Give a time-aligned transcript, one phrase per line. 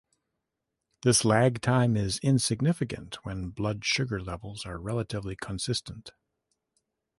[1.03, 6.09] This lag time is insignificant when blood sugar levels are relatively consistent.